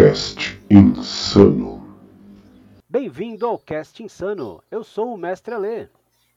[0.00, 1.98] Cast Insano.
[2.88, 4.62] Bem-vindo ao Cast Insano.
[4.70, 5.88] Eu sou o Mestre Alê.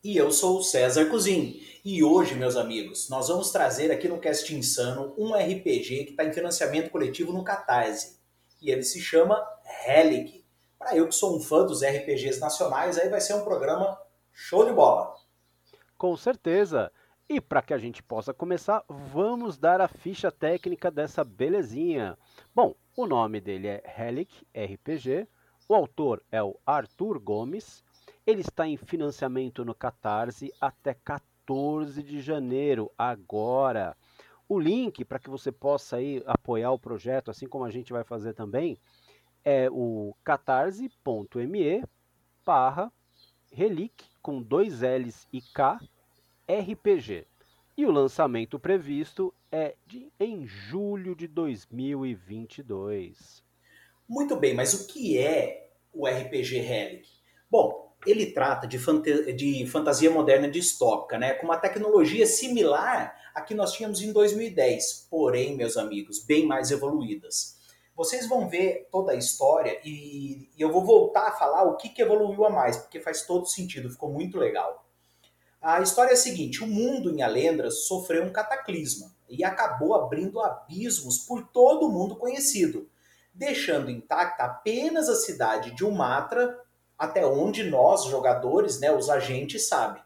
[0.03, 1.61] E eu sou o César Cozin.
[1.85, 6.25] E hoje, meus amigos, nós vamos trazer aqui no Cast Insano um RPG que está
[6.25, 8.17] em financiamento coletivo no Catarse.
[8.59, 9.39] E ele se chama
[9.85, 10.43] Relic.
[10.79, 13.95] Para eu que sou um fã dos RPGs nacionais, aí vai ser um programa
[14.33, 15.13] show de bola.
[15.99, 16.91] Com certeza.
[17.29, 22.17] E para que a gente possa começar, vamos dar a ficha técnica dessa belezinha.
[22.55, 25.27] Bom, o nome dele é Relic RPG.
[25.67, 27.83] O autor é o Arthur Gomes.
[28.25, 33.95] Ele está em financiamento no Catarse até 14 de janeiro, agora.
[34.47, 38.03] O link para que você possa aí apoiar o projeto, assim como a gente vai
[38.03, 38.77] fazer também,
[39.45, 41.83] é o catarse.me
[42.45, 42.91] barra
[43.51, 45.79] relic com dois L's e K
[46.49, 47.25] RPG.
[47.81, 53.43] E o lançamento previsto é de, em julho de 2022.
[54.07, 57.09] Muito bem, mas o que é o RPG Relic?
[57.49, 63.41] Bom, ele trata de, fanta de fantasia moderna distópica, né, com uma tecnologia similar à
[63.41, 67.57] que nós tínhamos em 2010, porém, meus amigos, bem mais evoluídas.
[67.95, 71.89] Vocês vão ver toda a história e, e eu vou voltar a falar o que,
[71.89, 74.80] que evoluiu a mais, porque faz todo sentido, ficou muito legal.
[75.61, 80.41] A história é a seguinte: o mundo em Alendras sofreu um cataclisma e acabou abrindo
[80.41, 82.89] abismos por todo o mundo conhecido,
[83.31, 86.59] deixando intacta apenas a cidade de Umatra,
[86.97, 90.01] até onde nós, jogadores, né, os agentes, sabem.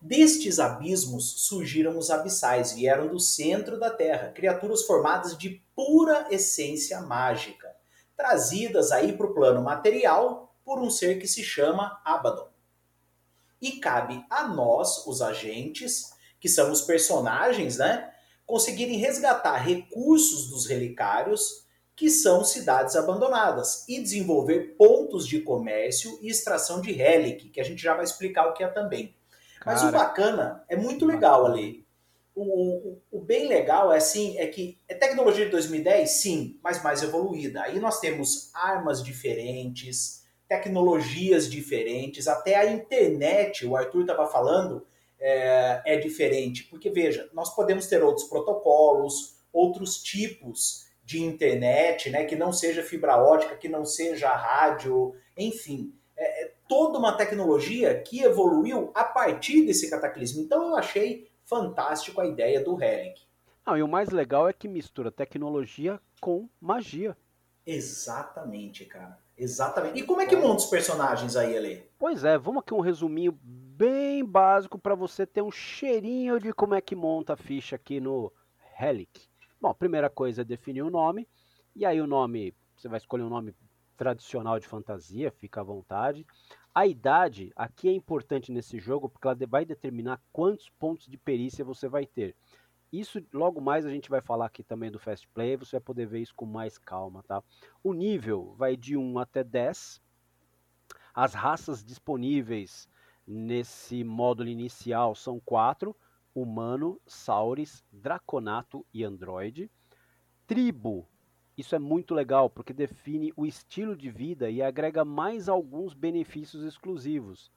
[0.00, 7.00] Destes abismos surgiram os abissais, vieram do centro da Terra, criaturas formadas de pura essência
[7.00, 7.74] mágica,
[8.16, 12.51] trazidas aí para o plano material por um ser que se chama Abaddon.
[13.62, 16.10] E cabe a nós, os agentes,
[16.40, 18.12] que são os personagens, né,
[18.44, 26.28] conseguirem resgatar recursos dos relicários, que são cidades abandonadas, e desenvolver pontos de comércio e
[26.28, 29.14] extração de relic, que a gente já vai explicar o que é também.
[29.60, 31.86] Cara, Mas o bacana é muito legal ali.
[32.34, 36.82] O, o, o, bem legal é assim, é que é tecnologia de 2010, sim, mas
[36.82, 37.62] mais evoluída.
[37.62, 40.21] Aí nós temos armas diferentes,
[40.52, 44.86] tecnologias diferentes, até a internet, o Arthur estava falando,
[45.18, 46.64] é, é, diferente.
[46.64, 52.82] Porque, veja, nós podemos ter outros protocolos, outros tipos de internet, né, que não seja
[52.82, 55.94] fibra ótica, que não seja rádio, enfim.
[56.14, 60.42] É, é toda uma tecnologia que evoluiu a partir desse cataclismo.
[60.42, 63.22] Então, eu achei fantástico a ideia do Relic.
[63.66, 67.16] Não, e o mais legal é que mistura tecnologia com magia.
[67.66, 69.18] Exatamente, cara.
[69.42, 69.98] Exatamente.
[69.98, 71.90] E como é que monta os personagens aí, Ale?
[71.98, 76.74] Pois é, vamos aqui um resuminho bem básico para você ter um cheirinho de como
[76.74, 78.32] é que monta a ficha aqui no
[78.76, 79.28] Relic.
[79.60, 81.28] Bom, a primeira coisa é definir o nome,
[81.74, 83.52] e aí o nome, você vai escolher um nome
[83.96, 86.24] tradicional de fantasia, fica à vontade.
[86.72, 91.64] A idade aqui é importante nesse jogo porque ela vai determinar quantos pontos de perícia
[91.64, 92.36] você vai ter.
[92.92, 96.06] Isso logo mais a gente vai falar aqui também do Fast Play, você vai poder
[96.06, 97.42] ver isso com mais calma, tá?
[97.82, 99.98] O nível vai de 1 até 10.
[101.14, 102.86] As raças disponíveis
[103.26, 105.96] nesse módulo inicial são quatro:
[106.34, 109.70] humano, sauris, draconato e androide.
[110.46, 111.08] Tribo,
[111.56, 116.62] isso é muito legal porque define o estilo de vida e agrega mais alguns benefícios
[116.62, 117.50] exclusivos.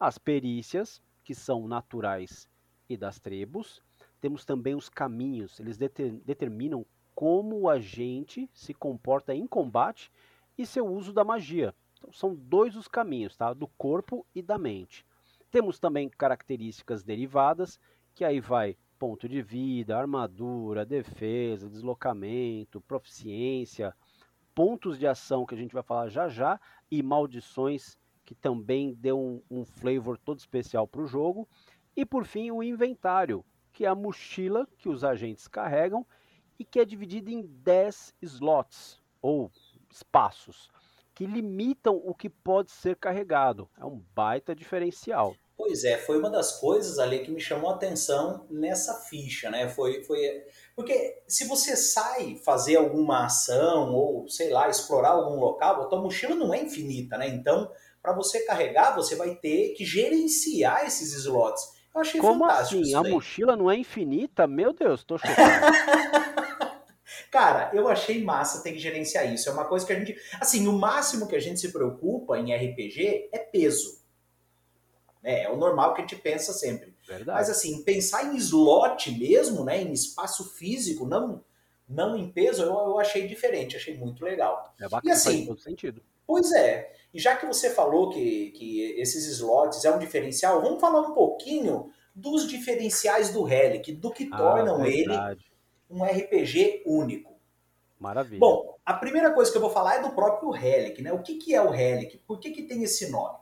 [0.00, 2.48] As perícias, que são naturais
[2.88, 3.82] e das tribos,
[4.20, 10.10] temos também os caminhos, eles deter, determinam como o agente se comporta em combate
[10.56, 11.74] e seu uso da magia.
[11.98, 13.52] Então, são dois os caminhos, tá?
[13.52, 15.04] Do corpo e da mente.
[15.50, 17.78] Temos também características derivadas,
[18.14, 23.94] que aí vai ponto de vida, armadura, defesa, deslocamento, proficiência,
[24.54, 26.60] pontos de ação que a gente vai falar já já
[26.90, 31.48] e maldições que também deu um, um flavor todo especial para o jogo.
[31.96, 36.06] E por fim o inventário, que é a mochila que os agentes carregam
[36.58, 39.50] e que é dividida em 10 slots ou
[39.90, 40.70] espaços
[41.20, 43.68] que limitam o que pode ser carregado.
[43.78, 45.36] É um baita diferencial.
[45.54, 49.68] Pois é, foi uma das coisas ali que me chamou a atenção nessa ficha, né?
[49.68, 50.18] Foi, foi
[50.74, 56.00] porque se você sai fazer alguma ação ou sei lá explorar algum local, a tua
[56.00, 57.28] mochila não é infinita, né?
[57.28, 61.79] Então, para você carregar, você vai ter que gerenciar esses slots.
[61.94, 62.80] Eu achei Como fantástico.
[62.82, 62.94] assim?
[62.94, 64.46] A mochila não é infinita?
[64.46, 65.66] Meu Deus, tô chocado.
[67.30, 69.48] Cara, eu achei massa ter que gerenciar isso.
[69.48, 70.16] É uma coisa que a gente.
[70.40, 74.00] Assim, o máximo que a gente se preocupa em RPG é peso.
[75.22, 76.94] É, é o normal que a gente pensa sempre.
[77.06, 77.38] Verdade.
[77.38, 79.82] Mas assim, pensar em slot mesmo, né?
[79.82, 81.44] Em espaço físico, não
[81.90, 84.72] não em peso, eu, eu achei diferente, achei muito legal.
[84.80, 86.00] É bacana, E assim, faz todo sentido.
[86.30, 86.92] Pois é.
[87.12, 91.12] E já que você falou que, que esses slots é um diferencial, vamos falar um
[91.12, 95.52] pouquinho dos diferenciais do Relic, do que tornam ah, ele verdade.
[95.90, 97.34] um RPG único.
[97.98, 98.38] Maravilha.
[98.38, 101.12] Bom, a primeira coisa que eu vou falar é do próprio Relic, né?
[101.12, 102.18] O que, que é o Relic?
[102.18, 103.36] Por que, que tem esse nome?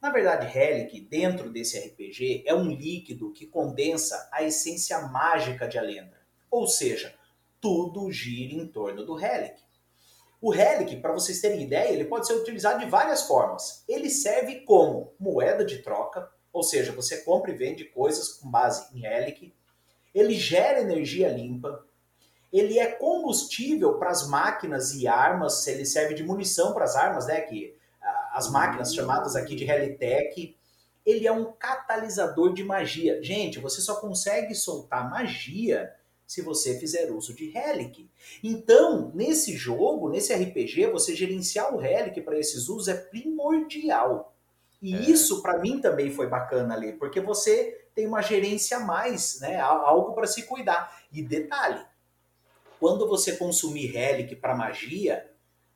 [0.00, 5.76] Na verdade, Relic, dentro desse RPG, é um líquido que condensa a essência mágica de
[5.76, 6.20] Alendra.
[6.48, 7.12] Ou seja,
[7.60, 9.60] tudo gira em torno do Relic.
[10.40, 13.82] O Relic, para vocês terem ideia, ele pode ser utilizado de várias formas.
[13.88, 18.86] Ele serve como moeda de troca, ou seja, você compra e vende coisas com base
[18.94, 19.52] em Relic.
[20.14, 21.84] Ele gera energia limpa.
[22.52, 27.26] Ele é combustível para as máquinas e armas, ele serve de munição para as armas,
[27.26, 27.40] né?
[27.40, 30.56] Que, ah, as máquinas chamadas aqui de Helitech.
[31.04, 33.22] Ele é um catalisador de magia.
[33.22, 35.92] Gente, você só consegue soltar magia
[36.28, 38.08] se você fizer uso de Relic.
[38.44, 44.36] Então, nesse jogo, nesse RPG, você gerenciar o Relic para esses usos é primordial.
[44.80, 45.00] E É.
[45.10, 49.58] isso para mim também foi bacana ali, porque você tem uma gerência a mais, né?
[49.58, 51.02] Al- Algo para se cuidar.
[51.10, 51.80] E detalhe,
[52.78, 55.30] quando você consumir Relic para magia,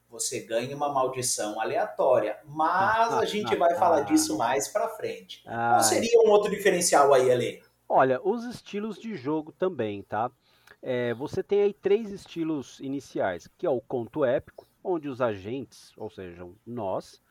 [0.08, 2.38] você ganha uma maldição aleatória.
[2.44, 5.42] Mas a gente vai falar disso mais para frente.
[5.44, 7.62] Qual seria um outro diferencial aí, Ale?
[7.88, 10.30] Olha, os estilos de jogo também, tá?
[10.82, 15.92] É, você tem aí três estilos iniciais, que é o conto épico, onde os agentes,
[15.96, 17.22] ou seja, nós,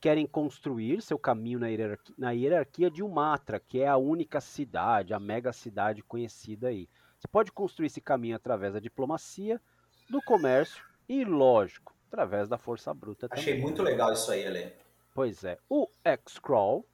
[0.00, 5.14] querem construir seu caminho na hierarquia, na hierarquia de Umatra, que é a única cidade,
[5.14, 6.88] a mega cidade conhecida aí.
[7.16, 9.60] Você pode construir esse caminho através da diplomacia,
[10.08, 13.44] do comércio e, lógico, através da força bruta também.
[13.44, 14.72] Achei muito legal isso aí, Ale.
[15.14, 15.58] Pois é.
[15.68, 16.84] O X-Crawl,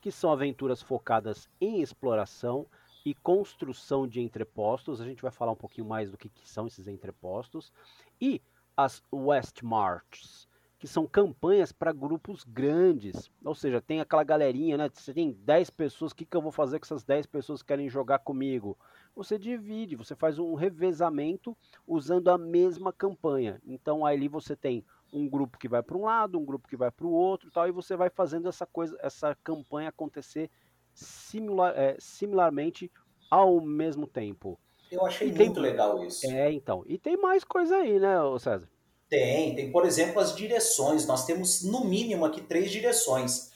[0.00, 2.66] que são aventuras focadas em exploração
[3.04, 5.00] e construção de entrepostos.
[5.00, 7.72] A gente vai falar um pouquinho mais do que, que são esses entrepostos.
[8.20, 8.40] E
[8.76, 10.48] as West Marches,
[10.78, 13.30] que são campanhas para grupos grandes.
[13.44, 14.90] Ou seja, tem aquela galerinha, né?
[14.92, 17.68] Você tem 10 pessoas, o que, que eu vou fazer com essas 10 pessoas que
[17.68, 18.78] querem jogar comigo?
[19.14, 21.56] Você divide, você faz um revezamento
[21.86, 23.60] usando a mesma campanha.
[23.66, 26.90] Então ali você tem um grupo que vai para um lado, um grupo que vai
[26.90, 30.50] para o outro, tal, e você vai fazendo essa coisa, essa campanha acontecer
[30.94, 32.90] similar, é, similarmente
[33.30, 34.58] ao mesmo tempo.
[34.90, 36.26] Eu achei E tem- muito legal isso.
[36.30, 36.82] É, então.
[36.86, 38.68] E tem mais coisa aí, né, César?
[39.08, 41.06] Tem, tem, por exemplo, as direções.
[41.06, 43.50] Nós temos, no mínimo, aqui três direções.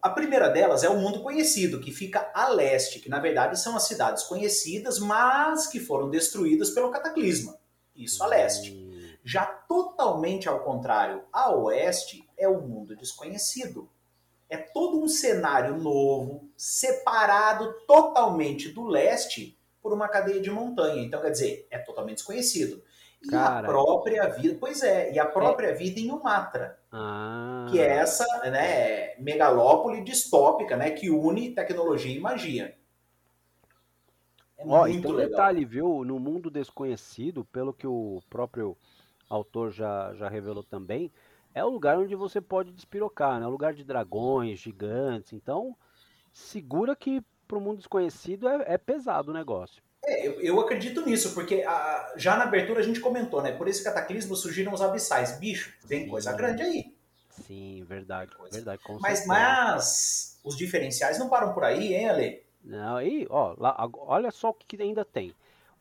[0.00, 3.74] A primeira delas é o mundo conhecido, que fica a leste, que na verdade são
[3.76, 7.58] as cidades conhecidas, mas que foram destruídas pelo cataclisma.
[7.94, 8.72] Isso a leste.
[8.72, 13.88] Hum, Já totalmente ao contrário, a oeste é o mundo desconhecido.
[14.48, 21.02] É todo um cenário novo, separado totalmente do leste por uma cadeia de montanha.
[21.02, 22.82] Então, quer dizer, é totalmente desconhecido.
[23.22, 23.66] E Cara.
[23.66, 28.24] a própria vida, pois é, e a própria vida em Umatra, Ah, que é essa
[28.50, 32.76] né, megalópole distópica né, que une tecnologia e magia.
[34.58, 35.30] É Ó, muito então legal.
[35.30, 36.04] detalhe, viu?
[36.04, 38.76] No mundo desconhecido, pelo que o próprio
[39.28, 41.12] autor já, já revelou também,
[41.56, 43.44] é o lugar onde você pode despirocar, né?
[43.46, 45.32] É o lugar de dragões, gigantes.
[45.32, 45.74] Então,
[46.30, 49.82] segura que pro mundo desconhecido é, é pesado o negócio.
[50.04, 53.52] É, eu, eu acredito nisso, porque a- já na abertura a gente comentou, né?
[53.52, 55.38] Por esse cataclismo surgiram os abissais.
[55.38, 56.10] Bicho, tem Sim.
[56.10, 56.94] coisa grande aí.
[57.30, 58.80] Sim, verdade, verdade.
[59.00, 62.42] Mas, mas os diferenciais não param por aí, hein, Ale?
[62.62, 65.34] Não, e ó, lá, olha só o que, que ainda tem.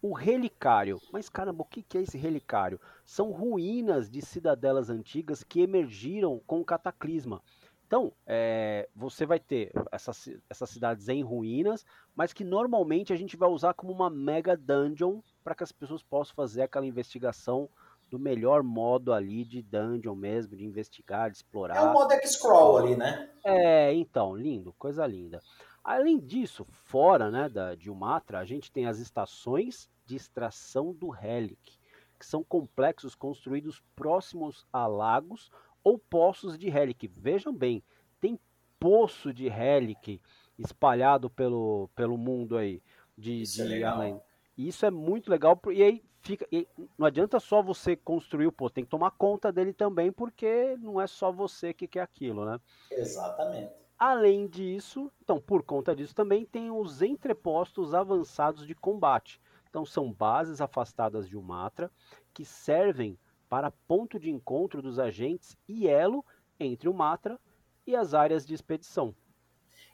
[0.08, 1.02] O relicário.
[1.12, 2.80] Mas caramba, o que, é esse relicário?
[3.04, 7.42] São ruínas de cidadelas antigas que emergiram com o cataclisma.
[7.88, 11.84] Então, é, você vai ter essas, essas cidades em ruínas,
[12.16, 16.04] mas que normalmente a gente vai usar como uma mega dungeon para que as pessoas
[16.04, 17.68] possam fazer aquela investigação
[18.08, 21.78] do melhor modo ali de dungeon mesmo, de investigar, de explorar.
[21.78, 23.28] É o modo X-Crawl ali, né?
[23.44, 25.42] É, então, lindo, coisa linda.
[25.84, 31.10] Além disso, fora né, da, de Umatra, a gente tem as estações de extração do
[31.10, 31.78] Relic,
[32.20, 35.52] que são complexos construídos próximos a lagos
[35.84, 37.08] ou poços de Relic.
[37.08, 37.84] Vejam bem,
[38.20, 38.40] tem
[38.80, 40.22] poço de Relic
[40.58, 42.82] espalhado pelo, pelo mundo aí,
[43.18, 44.22] de, Isso é de.
[44.58, 46.48] E isso é muito legal, e aí fica.
[46.52, 50.78] e não adianta só você construir o poço, tem que tomar conta dele também, porque
[50.80, 52.60] não é só você que quer aquilo, né?
[52.90, 53.72] Exatamente.
[53.98, 59.40] Além disso, então, por conta disso também tem os entrepostos avançados de combate.
[59.76, 61.92] Então, são bases afastadas de Umatra
[62.34, 66.24] que servem para ponto de encontro dos agentes e elo
[66.58, 67.38] entre Umatra
[67.86, 69.14] e as áreas de expedição.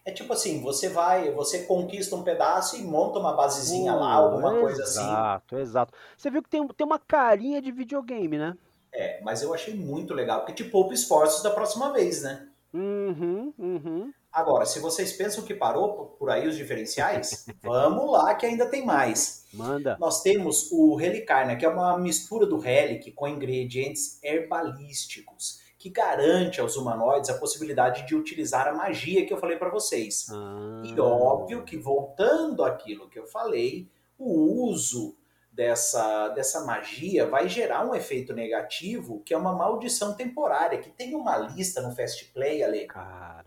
[0.06, 4.14] É tipo assim, você vai, você conquista um pedaço e monta uma basezinha uh, lá,
[4.14, 5.02] alguma coisa assim.
[5.02, 5.94] Exato, exato.
[6.16, 8.56] Você viu que tem, tem uma carinha de videogame, né?
[8.94, 12.50] É, mas eu achei muito legal, porque te poupa esforços da próxima vez, né?
[12.72, 14.14] Uhum, uhum.
[14.32, 18.86] Agora, se vocês pensam que parou por aí os diferenciais, vamos lá que ainda tem
[18.86, 19.46] mais.
[19.54, 19.98] Manda.
[20.00, 25.90] Nós temos o Relicar, né, que é uma mistura do Relic com ingredientes herbalísticos que
[25.90, 30.28] garante aos humanoides a possibilidade de utilizar a magia que eu falei para vocês.
[30.32, 30.84] Ah.
[30.86, 35.18] E óbvio que, voltando àquilo que eu falei, o uso
[35.52, 41.16] dessa, dessa magia vai gerar um efeito negativo, que é uma maldição temporária, que tem
[41.16, 42.86] uma lista no Fast Play, Ale.
[42.86, 43.41] Cara.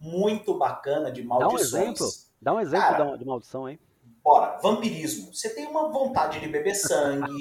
[0.00, 1.70] Muito bacana de maldições.
[1.70, 2.06] Dá um exemplo,
[2.40, 3.78] Dá um exemplo Cara, de maldição, hein?
[4.22, 5.34] Bora, vampirismo.
[5.34, 7.32] Você tem uma vontade de beber sangue,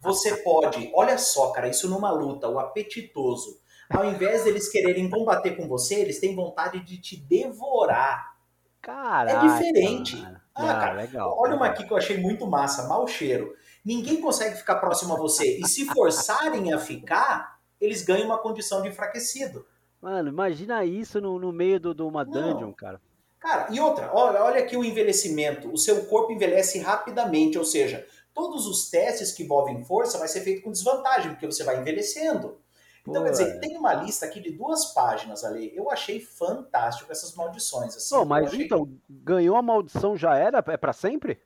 [0.00, 0.90] você pode.
[0.94, 5.96] Olha só, cara, isso numa luta, o apetitoso ao invés deles quererem combater com você,
[5.96, 8.34] eles têm vontade de te devorar.
[8.80, 10.20] Caraca, é diferente.
[10.20, 10.42] Cara.
[10.54, 13.54] Ah, ah, cara, legal, olha uma aqui que eu achei muito massa, mau cheiro.
[13.84, 15.58] Ninguém consegue ficar próximo a você.
[15.58, 19.66] E se forçarem a ficar, eles ganham uma condição de enfraquecido.
[20.04, 23.00] Mano, imagina isso no, no meio de uma dungeon, cara.
[23.40, 25.72] Cara, e outra, olha, olha aqui o envelhecimento.
[25.72, 30.42] O seu corpo envelhece rapidamente, ou seja, todos os testes que envolvem força vai ser
[30.42, 32.58] feito com desvantagem, porque você vai envelhecendo.
[33.00, 33.58] Então, Pô, quer dizer, é.
[33.60, 35.74] tem uma lista aqui de duas páginas ali.
[35.74, 37.96] Eu achei fantástico essas maldições.
[37.96, 38.66] Assim, mas achei...
[38.66, 40.62] então, ganhou a maldição já era?
[40.66, 41.40] É para sempre?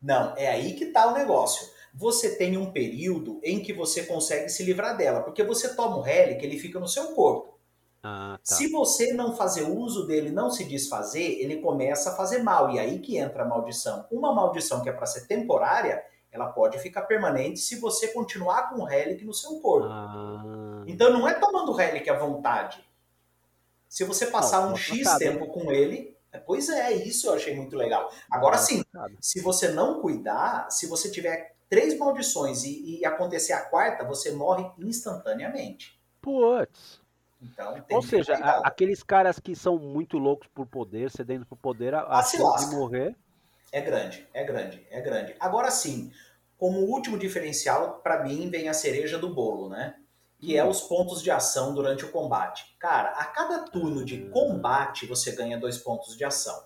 [0.00, 1.68] Não, é aí que tá o negócio.
[1.92, 6.00] Você tem um período em que você consegue se livrar dela, porque você toma o
[6.00, 7.53] relic, ele fica no seu corpo.
[8.06, 8.54] Ah, tá.
[8.54, 12.70] Se você não fazer uso dele, não se desfazer, ele começa a fazer mal.
[12.70, 14.06] E aí que entra a maldição.
[14.10, 18.82] Uma maldição que é para ser temporária, ela pode ficar permanente se você continuar com
[18.82, 19.88] o relic no seu corpo.
[19.88, 20.84] Ah.
[20.86, 22.84] Então não é tomando o relic à vontade.
[23.88, 25.20] Se você passar não, um X sabe.
[25.20, 28.12] tempo com ele, é, pois é, isso eu achei muito legal.
[28.30, 28.84] Agora sim,
[29.18, 34.32] se você não cuidar, se você tiver três maldições e, e acontecer a quarta, você
[34.32, 35.98] morre instantaneamente.
[36.20, 37.03] Putz.
[37.52, 41.94] Então, Ou seja, a, aqueles caras que são muito loucos por poder, cedendo por poder,
[41.94, 43.16] a, a chance de morrer
[43.74, 45.34] é grande, é grande, é grande.
[45.40, 46.12] Agora sim,
[46.56, 49.96] como último diferencial, para mim vem a cereja do bolo, né?
[50.38, 50.68] Que é hum.
[50.68, 52.76] os pontos de ação durante o combate.
[52.78, 56.64] Cara, a cada turno de combate você ganha dois pontos de ação.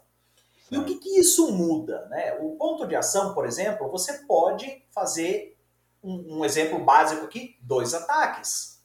[0.70, 2.06] E o que, que isso muda?
[2.10, 2.36] Né?
[2.40, 5.56] O ponto de ação, por exemplo, você pode fazer
[6.02, 8.77] um, um exemplo básico aqui: dois ataques.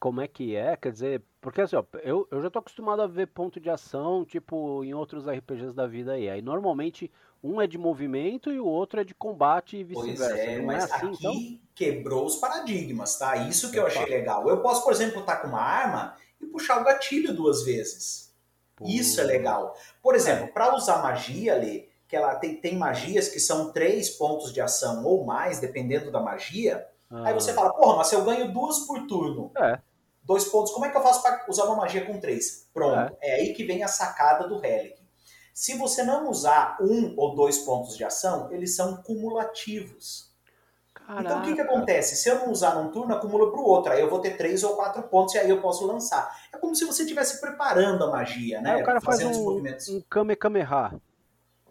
[0.00, 0.76] Como é que é?
[0.78, 4.24] Quer dizer, porque assim, ó, eu, eu já tô acostumado a ver ponto de ação,
[4.24, 6.30] tipo, em outros RPGs da vida aí.
[6.30, 7.10] Aí normalmente
[7.44, 10.28] um é de movimento e o outro é de combate e vice-versa.
[10.28, 11.60] Pois é, mas é assim, aqui então?
[11.74, 13.36] quebrou os paradigmas, tá?
[13.36, 14.48] Isso que eu achei legal.
[14.48, 18.34] Eu posso, por exemplo, estar com uma arma e puxar o gatilho duas vezes.
[18.76, 18.86] Pô.
[18.86, 19.76] Isso é legal.
[20.02, 24.50] Por exemplo, para usar magia ali, que ela tem, tem magias que são três pontos
[24.50, 26.86] de ação ou mais, dependendo da magia.
[27.10, 27.28] Ah.
[27.28, 29.78] Aí você fala, porra, mas se eu ganho duas por turno, é.
[30.30, 32.68] Dois pontos, como é que eu faço para usar uma magia com três?
[32.72, 33.16] Pronto.
[33.20, 33.30] É.
[33.30, 34.94] é aí que vem a sacada do Relic.
[35.52, 40.30] Se você não usar um ou dois pontos de ação, eles são cumulativos.
[40.94, 41.20] Caraca.
[41.20, 42.14] Então o que, que acontece?
[42.14, 43.90] Se eu não usar num turno, acumula para o outro.
[43.92, 46.32] Aí eu vou ter três ou quatro pontos e aí eu posso lançar.
[46.54, 48.74] É como se você estivesse preparando a magia, né?
[48.74, 49.88] Aí o cara Fazendo faz um, movimentos.
[49.88, 51.00] um Kamehameha.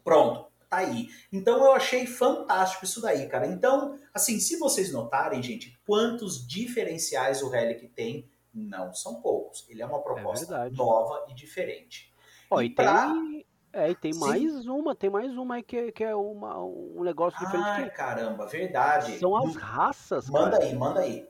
[0.04, 1.08] Pronto, tá aí.
[1.32, 3.48] Então eu achei fantástico isso daí, cara.
[3.48, 9.66] Então, assim, se vocês notarem, gente, quantos diferenciais o Relic tem, não são poucos.
[9.70, 12.14] Ele é uma proposta é nova e diferente.
[12.50, 13.08] Ó, e, e pra...
[13.08, 14.20] tem é, e tem Sim.
[14.20, 17.68] mais uma, tem mais uma aí que, que é uma, um negócio diferente.
[17.68, 19.20] Ai, que caramba, verdade.
[19.20, 20.30] São as raças.
[20.30, 20.64] Manda cara.
[20.64, 21.30] aí, manda aí.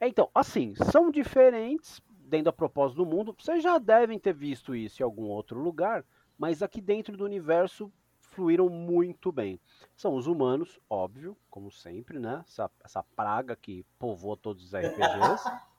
[0.00, 3.34] É, então, assim, são diferentes dentro da proposta do mundo.
[3.36, 6.04] Vocês já devem ter visto isso em algum outro lugar,
[6.38, 9.60] mas aqui dentro do universo fluíram muito bem.
[9.96, 12.44] São os humanos, óbvio, como sempre, né?
[12.46, 15.42] Essa, essa praga que povoa todos os RPGs.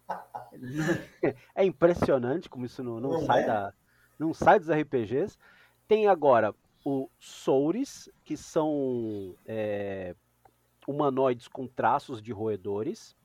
[1.55, 3.45] é impressionante como isso não, não, não sai é?
[3.45, 3.73] da.
[4.17, 5.37] Não sai dos RPGs.
[5.87, 10.15] Tem agora o Soures, que são é,
[10.87, 13.15] humanoides com traços de roedores.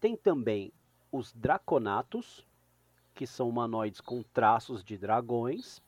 [0.00, 0.72] Tem também
[1.10, 2.46] os Draconatos,
[3.14, 5.82] que são humanoides com traços de dragões.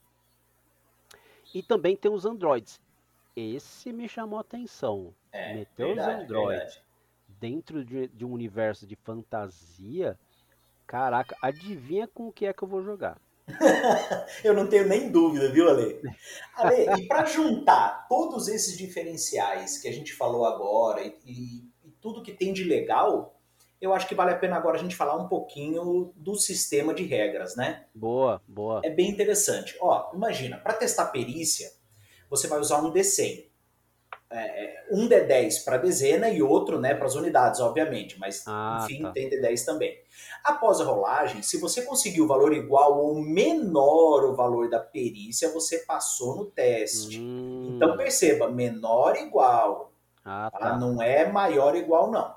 [1.55, 2.81] E também tem os androides.
[3.37, 5.15] Esse me chamou a atenção.
[5.31, 6.85] É, Meter os androides
[7.45, 10.19] dentro de, de um universo de fantasia.
[10.87, 13.19] Caraca, adivinha com o que é que eu vou jogar?
[14.43, 16.01] eu não tenho nem dúvida, viu, Ale?
[16.55, 21.91] Ale, e para juntar todos esses diferenciais que a gente falou agora e, e, e,
[22.01, 23.39] tudo que tem de legal,
[23.81, 27.05] eu acho que vale a pena agora a gente falar um pouquinho do sistema de
[27.05, 27.85] regras, né?
[27.95, 28.81] Boa, boa.
[28.83, 29.77] É bem interessante.
[29.81, 31.71] Ó, imagina, para testar perícia,
[32.31, 33.54] você vai usar um D100.
[34.31, 38.81] É, é um D10 para dezena e outro né, para as unidades, obviamente, mas ah,
[38.83, 39.13] enfim, tá.
[39.13, 39.97] tem D10 também.
[40.43, 45.53] Após a rolagem, se você conseguir o valor igual ou menor o valor da perícia,
[45.53, 47.21] você passou no teste.
[47.21, 47.75] Hum.
[47.77, 49.93] Então perceba, menor igual.
[50.25, 50.59] Ah, tá?
[50.59, 50.77] Tá?
[50.79, 52.35] Não é maior igual, não.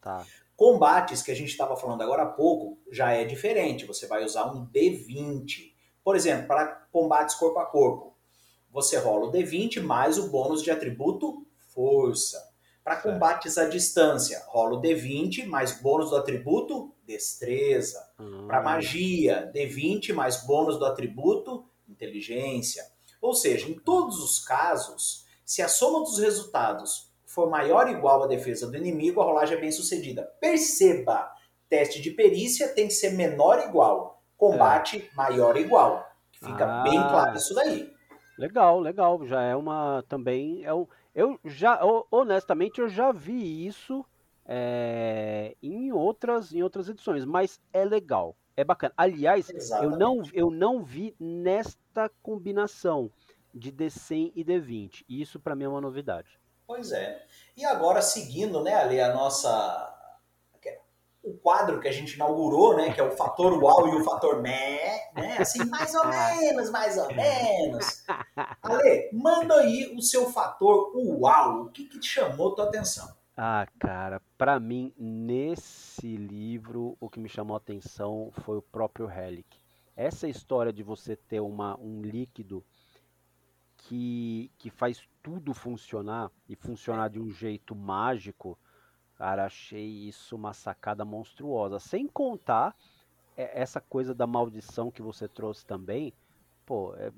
[0.00, 0.24] Tá.
[0.56, 3.86] Combates, que a gente estava falando agora há pouco, já é diferente.
[3.86, 5.72] Você vai usar um D20.
[6.04, 8.13] Por exemplo, para combates corpo a corpo,
[8.74, 12.52] você rola o D20 mais o bônus de atributo força.
[12.82, 18.04] Para combates à distância, rola o D20 mais bônus do atributo destreza.
[18.18, 18.48] Hum.
[18.48, 22.84] Para magia, D20 mais bônus do atributo inteligência.
[23.22, 28.24] Ou seja, em todos os casos, se a soma dos resultados for maior ou igual
[28.24, 30.24] à defesa do inimigo, a rolagem é bem sucedida.
[30.40, 31.30] Perceba,
[31.68, 35.14] teste de perícia tem que ser menor ou igual, combate é.
[35.14, 36.04] maior ou igual.
[36.32, 37.93] Fica ah, bem claro isso daí.
[38.38, 39.24] Legal, legal.
[39.26, 44.04] Já é uma também é um, eu já honestamente eu já vi isso
[44.46, 48.92] é, em outras em outras edições, mas é legal, é bacana.
[48.96, 49.48] Aliás,
[49.82, 53.10] eu não eu não vi nesta combinação
[53.54, 55.04] de D100 e D20.
[55.08, 56.38] Isso para mim é uma novidade.
[56.66, 57.24] Pois é.
[57.56, 59.93] E agora, seguindo, né, ali a nossa.
[61.24, 62.92] O quadro que a gente inaugurou, né?
[62.92, 65.38] Que é o fator uau e o fator mé, né?
[65.38, 68.04] Assim, mais ou menos, mais ou menos.
[68.62, 71.62] Ale, manda aí o seu fator uau.
[71.62, 73.08] O que, que te chamou tua atenção?
[73.36, 79.06] Ah, cara, para mim, nesse livro, o que me chamou a atenção foi o próprio
[79.06, 79.58] Relic.
[79.96, 82.64] Essa história de você ter uma, um líquido
[83.76, 88.58] que, que faz tudo funcionar e funcionar de um jeito mágico,
[89.16, 91.78] cara, achei isso uma sacada monstruosa.
[91.78, 92.74] Sem contar
[93.36, 96.12] é, essa coisa da maldição que você trouxe também.
[96.66, 97.10] Pô, é,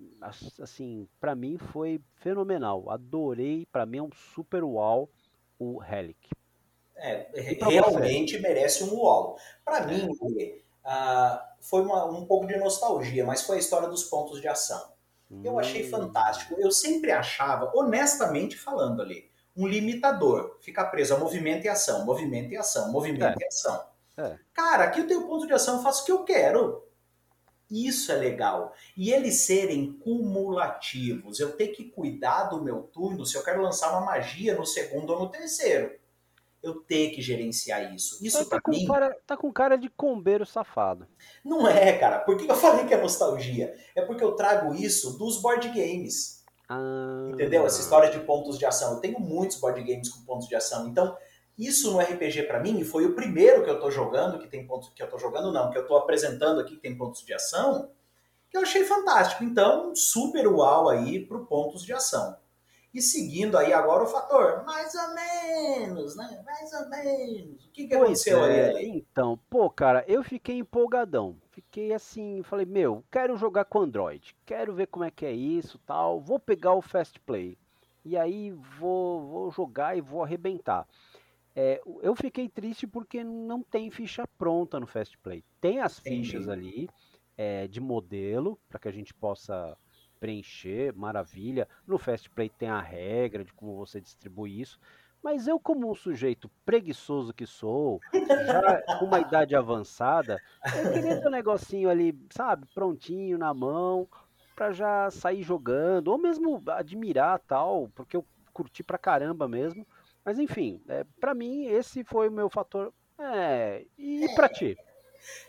[0.61, 2.91] assim, para mim foi fenomenal.
[2.91, 5.09] Adorei, para mim é um super uau
[5.59, 6.29] o Relic.
[6.97, 8.41] É, realmente você?
[8.41, 9.39] merece um uau.
[9.65, 9.87] Para é.
[9.87, 14.49] mim, uh, foi uma, um pouco de nostalgia, mas foi a história dos pontos de
[14.49, 14.97] ação.
[15.43, 15.91] Eu achei hum.
[15.91, 16.55] fantástico.
[16.59, 20.59] Eu sempre achava, honestamente falando ali, um limitador.
[20.61, 23.45] Ficar preso a movimento e ação, movimento e ação, movimento é.
[23.45, 23.85] e ação.
[24.17, 24.39] É.
[24.53, 26.85] Cara, aqui eu tenho ponto de ação, eu faço o que eu quero.
[27.71, 28.73] Isso é legal.
[28.97, 31.41] E eles serem cumulativos.
[31.41, 35.13] Eu tenho que cuidar do meu turno se eu quero lançar uma magia no segundo
[35.13, 35.91] ou no terceiro
[36.67, 38.19] eu ter que gerenciar isso.
[38.25, 38.87] Isso tá, tá com mim.
[38.87, 41.07] Cara, tá com cara de combeiro safado.
[41.45, 42.19] Não é, cara.
[42.19, 43.75] Por que eu falei que é nostalgia?
[43.95, 46.36] É porque eu trago isso dos board games.
[46.69, 47.29] Ah.
[47.33, 47.67] Entendeu?
[47.67, 48.95] Essa história de pontos de ação.
[48.95, 50.89] Eu tenho muitos board games com pontos de ação.
[50.89, 51.17] Então,
[51.59, 54.91] isso no RPG para mim foi o primeiro que eu tô jogando, que tem pontos
[54.91, 57.91] que eu tô jogando não, que eu tô apresentando aqui que tem pontos de ação,
[58.51, 59.43] que eu achei fantástico.
[59.43, 62.37] Então, super uau aí pro pontos de ação.
[62.95, 66.43] E seguindo aí agora o fator, mais ou menos, né?
[66.45, 67.67] Mais ou menos.
[67.67, 68.89] O que, que aconteceu é, aí?
[68.89, 71.37] Então, pô, cara, eu fiquei empolgadão.
[71.51, 74.35] Fiquei assim, falei, meu, quero jogar com Android.
[74.47, 76.21] Quero ver como é que é isso tal.
[76.21, 77.59] Vou pegar o Fast Play.
[78.05, 80.87] E aí vou, vou jogar e vou arrebentar.
[81.55, 85.43] É, eu fiquei triste porque não tem ficha pronta no Fast Play.
[85.61, 86.51] Tem as fichas Entendi.
[86.51, 86.91] ali
[87.37, 89.77] é, de modelo para que a gente possa
[90.21, 91.69] preencher, maravilha.
[91.87, 94.79] No Fast Play tem a regra de como você distribui isso.
[95.23, 100.41] Mas eu, como um sujeito preguiçoso que sou, já com uma idade avançada,
[100.77, 104.07] eu queria ter um negocinho ali, sabe, prontinho na mão,
[104.55, 109.87] para já sair jogando, ou mesmo admirar tal, porque eu curti pra caramba mesmo.
[110.25, 112.93] Mas enfim, é, para mim esse foi o meu fator.
[113.19, 114.77] É, e para ti?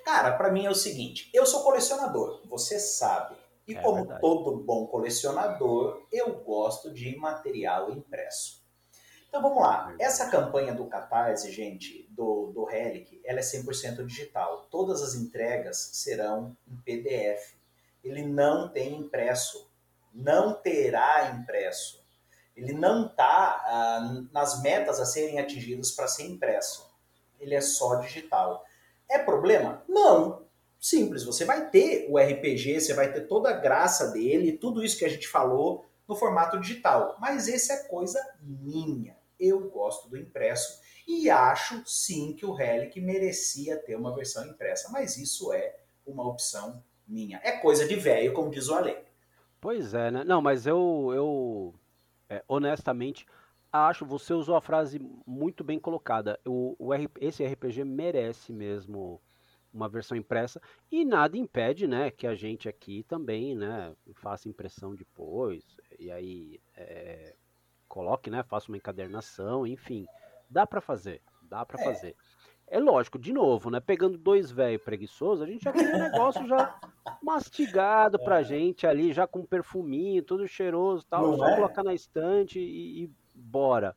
[0.03, 3.36] Cara, para mim é o seguinte, eu sou colecionador, você sabe.
[3.67, 4.21] E é como verdade.
[4.21, 8.65] todo bom colecionador, eu gosto de material impresso.
[9.27, 9.93] Então vamos lá.
[9.99, 14.67] Essa campanha do Catarse, gente, do, do Relic, ela é 100% digital.
[14.71, 17.56] Todas as entregas serão em PDF.
[18.03, 19.69] Ele não tem impresso.
[20.13, 22.03] Não terá impresso.
[22.56, 26.89] Ele não está ah, nas metas a serem atingidas para ser impresso.
[27.39, 28.65] Ele é só digital.
[29.10, 29.84] É problema?
[29.88, 30.47] Não.
[30.80, 34.98] Simples, você vai ter o RPG, você vai ter toda a graça dele, tudo isso
[34.98, 37.18] que a gente falou no formato digital.
[37.20, 39.18] Mas esse é coisa minha.
[39.40, 44.90] Eu gosto do impresso e acho sim que o Relic merecia ter uma versão impressa,
[44.92, 47.40] mas isso é uma opção minha.
[47.44, 48.96] É coisa de velho, como diz o Ale.
[49.60, 50.24] Pois é, né?
[50.24, 51.74] Não, mas eu, eu
[52.30, 53.26] é, honestamente,
[53.72, 56.40] Acho, você usou a frase muito bem colocada.
[56.46, 59.22] O, o esse RPG merece mesmo
[59.78, 60.62] uma versão impressa
[60.92, 65.63] e nada impede, né, que a gente aqui também, né, faça impressão depois
[65.98, 67.36] e aí é,
[67.88, 70.06] coloque, né, faça uma encadernação, enfim,
[70.50, 71.84] dá para fazer, dá para é.
[71.84, 72.16] fazer.
[72.70, 73.80] É lógico, de novo, né?
[73.80, 76.78] Pegando dois velhos preguiçosos, a gente já queria um negócio já
[77.24, 78.44] mastigado pra é.
[78.44, 81.30] gente ali, já com perfuminho, tudo cheiroso tal.
[81.30, 81.56] Não só é?
[81.56, 83.96] colocar na estante e, e bora.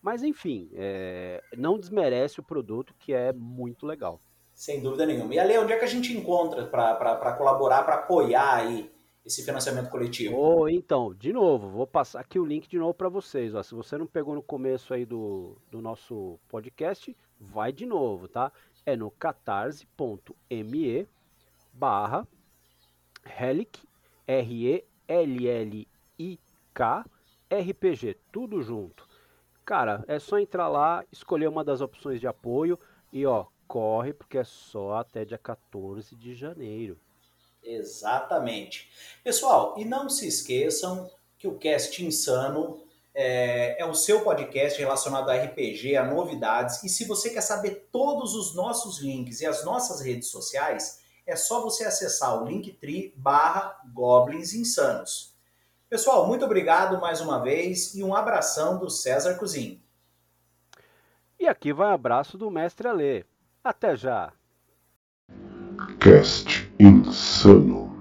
[0.00, 4.20] Mas enfim, é, não desmerece o produto, que é muito legal.
[4.62, 5.34] Sem dúvida nenhuma.
[5.34, 8.88] E Ale, onde é que a gente encontra para colaborar, para apoiar aí
[9.26, 10.36] esse financiamento coletivo?
[10.36, 13.56] Oh, então, de novo, vou passar aqui o link de novo para vocês.
[13.56, 13.62] Ó.
[13.64, 18.52] Se você não pegou no começo aí do, do nosso podcast, vai de novo, tá?
[18.86, 19.88] É no catarse.me
[21.72, 22.24] barra
[23.24, 23.80] Relic,
[24.28, 24.94] R-E-L-L-I-K,
[27.50, 29.08] RPG, tudo junto.
[29.64, 32.78] Cara, é só entrar lá, escolher uma das opções de apoio
[33.12, 37.00] e ó, corre porque é só até dia 14 de janeiro.
[37.62, 38.90] Exatamente.
[39.24, 45.30] Pessoal, e não se esqueçam que o Cast Insano é, é, o seu podcast relacionado
[45.30, 46.84] a RPG, a novidades.
[46.84, 51.34] E se você quer saber todos os nossos links e as nossas redes sociais, é
[51.34, 55.34] só você acessar o linktree barra Goblins Insanos.
[55.88, 59.80] Pessoal, muito obrigado mais uma vez e um abração do César Cozinho.
[61.40, 63.24] E aqui vai abraço do Mestre Alê.
[63.64, 64.32] Até já!
[66.00, 67.91] Cast Insano